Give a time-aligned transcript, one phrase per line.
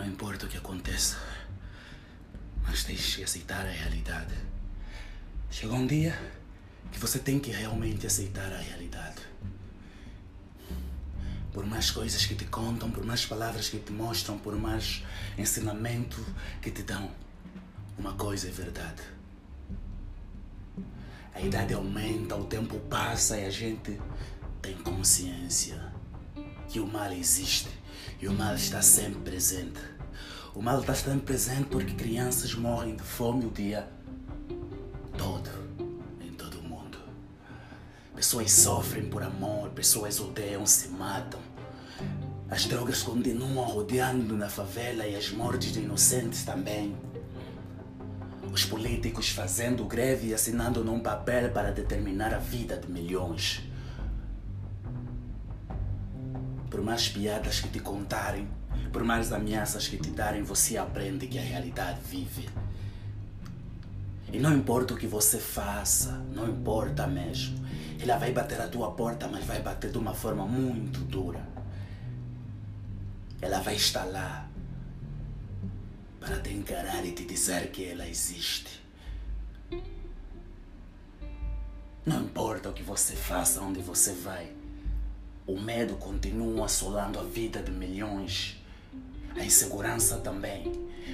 [0.00, 1.18] Não importa o que aconteça,
[2.62, 4.34] mas que aceitar a realidade.
[5.50, 6.18] Chega um dia
[6.90, 9.20] que você tem que realmente aceitar a realidade.
[11.52, 15.02] Por mais coisas que te contam, por mais palavras que te mostram, por mais
[15.36, 16.24] ensinamento
[16.62, 17.10] que te dão,
[17.98, 19.02] uma coisa é verdade.
[21.34, 24.00] A idade aumenta, o tempo passa e a gente
[24.62, 25.92] tem consciência
[26.70, 27.79] que o mal existe
[28.20, 29.80] e o mal está sempre presente.
[30.54, 33.88] O mal está sempre presente porque crianças morrem de fome o dia
[35.16, 35.48] todo,
[36.20, 36.98] em todo o mundo.
[38.14, 41.40] Pessoas sofrem por amor, pessoas odeiam, se matam.
[42.50, 46.96] As drogas continuam rodeando na favela e as mortes de inocentes também.
[48.52, 53.62] Os políticos fazendo greve e assinando num papel para determinar a vida de milhões.
[56.70, 58.48] Por mais piadas que te contarem,
[58.92, 62.48] por mais ameaças que te darem, você aprende que a realidade vive.
[64.32, 67.58] E não importa o que você faça, não importa mesmo.
[68.00, 71.44] Ela vai bater a tua porta, mas vai bater de uma forma muito dura.
[73.42, 74.48] Ela vai estar lá
[76.20, 78.80] para te encarar e te dizer que ela existe.
[82.06, 84.59] Não importa o que você faça, onde você vai.
[85.50, 88.56] O medo continua assolando a vida de milhões.
[89.34, 90.70] A insegurança também.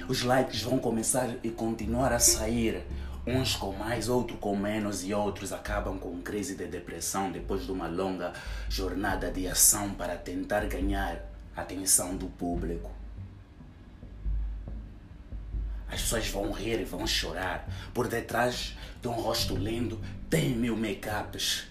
[0.07, 2.85] Os likes vão começar e continuar a sair.
[3.25, 7.71] Uns com mais, outros com menos e outros acabam com crise de depressão depois de
[7.71, 8.31] uma longa
[8.69, 11.19] jornada de ação para tentar ganhar
[11.55, 12.91] a atenção do público.
[15.87, 17.67] As pessoas vão rir e vão chorar.
[17.91, 19.99] Por detrás de um rosto lindo
[20.29, 21.63] tem mil make-ups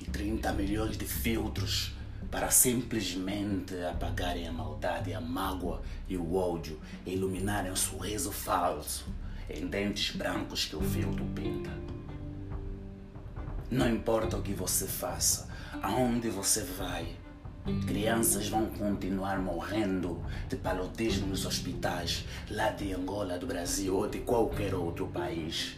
[0.00, 1.95] e 30 milhões de filtros
[2.30, 9.06] para simplesmente apagarem a maldade, a mágoa e o ódio e iluminarem o sorriso falso
[9.48, 11.70] em dentes brancos que o filtro pinta.
[13.70, 15.48] Não importa o que você faça,
[15.82, 17.16] aonde você vai,
[17.86, 24.20] crianças vão continuar morrendo de paludismo nos hospitais lá de Angola, do Brasil ou de
[24.20, 25.76] qualquer outro país.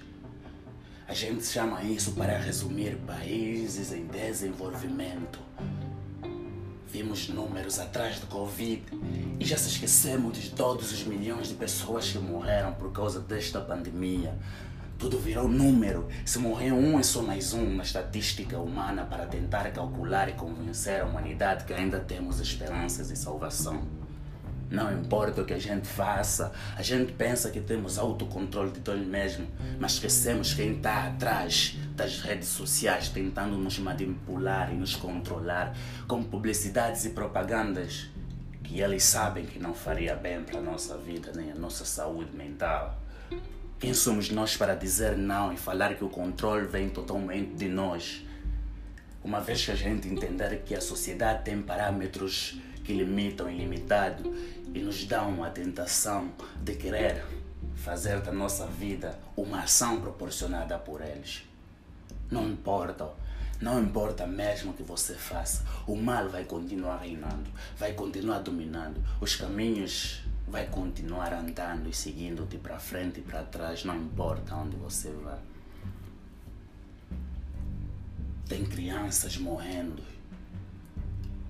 [1.07, 5.39] A gente chama isso para resumir países em desenvolvimento.
[6.91, 8.83] Vimos números atrás do Covid
[9.39, 13.61] e já se esquecemos de todos os milhões de pessoas que morreram por causa desta
[13.61, 14.35] pandemia.
[14.99, 16.09] Tudo virou número.
[16.25, 21.03] Se morrer um, é só mais um na estatística humana para tentar calcular e convencer
[21.03, 23.83] a humanidade que ainda temos esperanças de salvação.
[24.71, 29.07] Não importa o que a gente faça, a gente pensa que temos autocontrole de nós
[29.07, 29.49] mesmos,
[29.79, 35.77] mas esquecemos quem está atrás das redes sociais tentando nos manipular e nos controlar
[36.07, 38.09] com publicidades e propagandas
[38.63, 42.35] que eles sabem que não faria bem para a nossa vida nem a nossa saúde
[42.37, 43.03] mental.
[43.81, 48.25] Quem somos nós para dizer não e falar que o controle vem totalmente de nós?
[49.25, 54.33] Uma vez que a gente entender que a sociedade tem parâmetros que limitam o ilimitado
[54.73, 56.31] e nos dão a tentação
[56.63, 57.25] de querer
[57.75, 61.49] fazer da nossa vida uma ação proporcionada por eles.
[62.31, 63.09] Não importa,
[63.61, 69.03] não importa mesmo o que você faça, o mal vai continuar reinando, vai continuar dominando,
[69.21, 74.77] os caminhos vai continuar andando e seguindo-te para frente e para trás, não importa onde
[74.77, 75.39] você vai.
[78.49, 80.03] Tem crianças morrendo,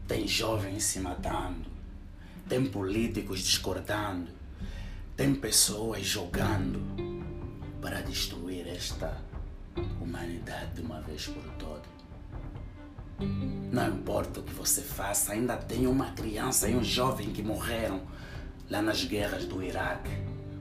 [0.06, 1.68] tem jovens se matando,
[2.48, 4.30] tem políticos discordando,
[5.16, 6.80] tem pessoas jogando
[7.80, 9.27] para destruir esta
[10.00, 11.98] humanidade de uma vez por todas.
[13.72, 18.00] Não importa o que você faça, ainda tem uma criança e um jovem que morreram
[18.70, 20.10] lá nas guerras do Iraque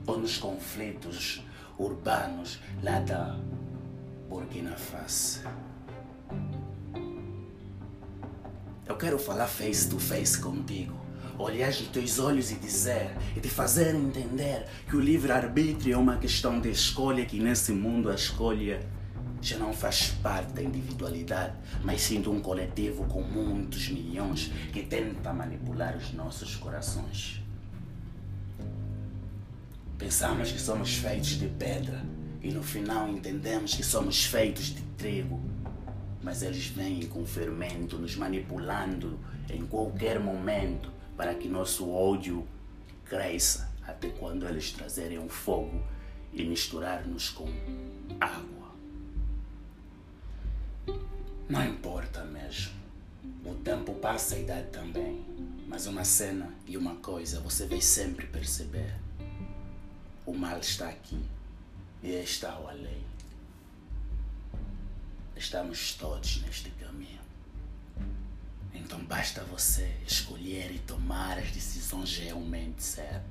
[0.06, 1.42] ou nos conflitos
[1.78, 3.38] urbanos lá da
[4.28, 5.42] Burkina Faso.
[8.86, 10.98] Eu quero falar face to face contigo,
[11.38, 16.16] olhar nos teus olhos e dizer e te fazer entender que o livre-arbítrio é uma
[16.16, 18.80] questão de escolha, que nesse mundo a escolha
[19.40, 21.54] já não faz parte da individualidade,
[21.84, 27.42] mas sim de um coletivo com muitos milhões que tenta manipular os nossos corações.
[29.96, 32.04] Pensamos que somos feitos de pedra
[32.42, 35.40] e no final entendemos que somos feitos de trigo
[36.22, 39.18] mas eles vêm com fermento, nos manipulando
[39.48, 42.46] em qualquer momento para que nosso ódio
[43.04, 45.82] cresça até quando eles trazerem um fogo
[46.32, 47.48] e misturar-nos com
[48.20, 48.57] água.
[51.48, 52.72] Não importa mesmo.
[53.44, 55.24] O tempo passa a idade também.
[55.66, 58.94] Mas uma cena e uma coisa você vai sempre perceber.
[60.26, 61.22] O mal está aqui
[62.02, 63.02] e está o além.
[65.36, 67.20] Estamos todos neste caminho.
[68.74, 73.22] Então basta você escolher e tomar as decisões realmente certas,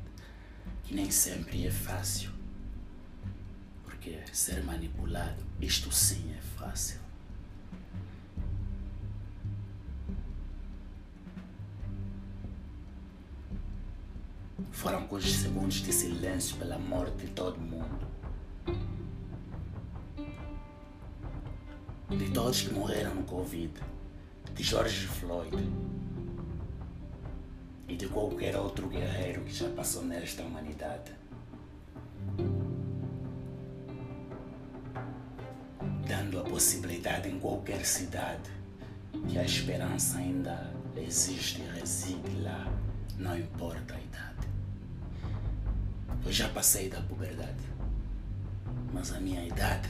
[0.84, 2.32] que nem sempre é fácil.
[3.84, 7.07] Porque ser manipulado, isto sim é fácil.
[14.88, 18.08] Foram alguns segundos de silêncio pela morte de todo mundo.
[22.10, 23.74] De todos que morreram no Covid,
[24.56, 25.58] de George Floyd
[27.90, 31.12] e de qualquer outro guerreiro que já passou nesta humanidade.
[36.08, 38.50] Dando a possibilidade em qualquer cidade
[39.28, 42.72] que a esperança ainda existe e reside lá,
[43.18, 44.37] não importa a idade.
[46.28, 47.64] Eu já passei da puberdade,
[48.94, 49.88] mas a minha idade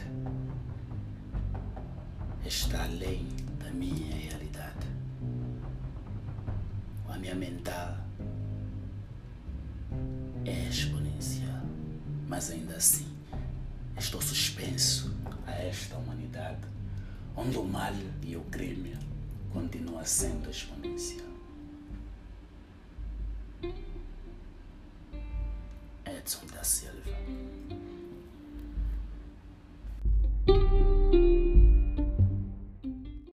[2.46, 4.86] está além da minha realidade.
[7.10, 7.98] A minha mental
[10.46, 11.64] é exponencial,
[12.28, 13.08] mas ainda assim
[13.98, 15.18] estou suspenso
[15.48, 16.68] a esta humanidade,
[17.36, 18.96] onde o mal e o crime
[19.52, 21.27] continuam sendo exponencial.